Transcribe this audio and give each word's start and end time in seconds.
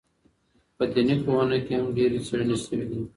په 0.75 0.83
دیني 0.93 1.15
پوهنو 1.23 1.57
کي 1.65 1.73
هم 1.77 1.87
ډېرې 1.97 2.19
څېړني 2.27 2.57
سوي 2.65 2.85
دي. 2.89 2.99